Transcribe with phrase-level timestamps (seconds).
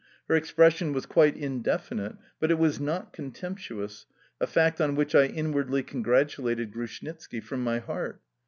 [0.27, 4.07] Her expression was quite indefinite, but it was not contemptuous,
[4.39, 8.19] a fact on which I inwardly congratulated Grushnitski from my heart.